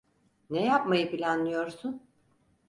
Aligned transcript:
Ne 0.49 0.65
yapmayı 0.65 1.11
planlıyorsun? 1.11 2.01